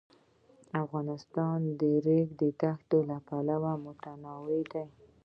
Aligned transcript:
افغانستان 0.83 1.59
د 1.79 1.81
د 1.81 1.83
ریګ 2.05 2.27
دښتې 2.61 2.99
له 3.09 3.17
پلوه 3.27 3.73
متنوع 3.85 4.61
دی. 4.71 4.85